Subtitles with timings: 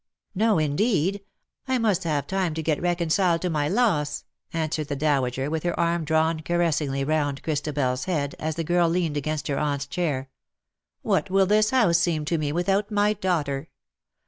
[0.33, 1.21] "No, indeed!
[1.67, 5.79] I must have time to get reconciled to my loss," answered the dowager, with her
[5.79, 10.31] arm drawn caressingly round ChristabeFs head, as the girl leaned against her aunt's chair.
[11.03, 13.69] "What will this house seem to me without my daughter